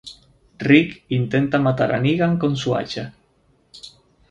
Rick 0.67 0.95
intenta 1.17 1.59
matar 1.67 1.91
a 1.97 2.01
Negan 2.07 2.39
con 2.39 2.55
su 2.57 2.75
hacha. 2.75 3.13